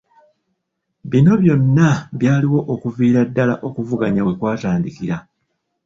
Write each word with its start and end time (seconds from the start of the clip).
Bino 1.09 1.33
byonna 1.41 1.89
byaliwo 2.19 2.59
okuviira 2.73 3.19
ddala 3.29 3.55
okuvuganya 3.67 4.21
we 4.27 4.33
kwatandikira. 4.39 5.17